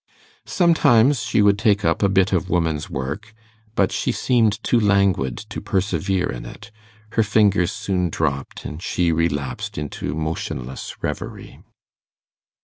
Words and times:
Sometimes 0.47 1.21
she 1.21 1.43
would 1.43 1.59
take 1.59 1.85
up 1.85 2.01
a 2.01 2.09
bit 2.09 2.33
of 2.33 2.49
woman's 2.49 2.89
work, 2.89 3.35
but 3.75 3.91
she 3.91 4.11
seemed 4.11 4.53
too 4.63 4.79
languid 4.79 5.37
to 5.37 5.61
persevere 5.61 6.27
in 6.27 6.43
it; 6.43 6.71
her 7.11 7.21
fingers 7.23 7.71
soon 7.71 8.09
dropped, 8.09 8.65
and 8.65 8.81
she 8.81 9.11
relapsed 9.11 9.77
into 9.77 10.15
motionless 10.15 10.95
reverie. 11.03 11.59